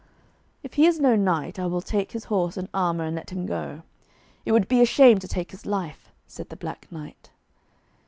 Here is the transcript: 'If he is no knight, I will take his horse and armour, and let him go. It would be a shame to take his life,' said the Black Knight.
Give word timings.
'If 0.63 0.73
he 0.73 0.87
is 0.87 0.99
no 0.99 1.15
knight, 1.15 1.59
I 1.59 1.67
will 1.67 1.79
take 1.83 2.13
his 2.13 2.23
horse 2.23 2.57
and 2.57 2.67
armour, 2.73 3.03
and 3.03 3.15
let 3.15 3.31
him 3.31 3.45
go. 3.45 3.83
It 4.45 4.51
would 4.51 4.67
be 4.67 4.81
a 4.81 4.85
shame 4.87 5.19
to 5.19 5.27
take 5.27 5.51
his 5.51 5.67
life,' 5.67 6.11
said 6.25 6.49
the 6.49 6.55
Black 6.55 6.91
Knight. 6.91 7.29